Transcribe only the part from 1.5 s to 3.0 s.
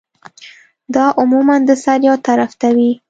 د سر يو طرف ته وی